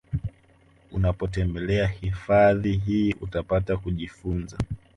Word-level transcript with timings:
Unapotembelea 0.91 1.87
hifafadhi 1.87 2.71
hii 2.77 3.13
unapata 3.21 3.77
kujifunza 3.77 4.57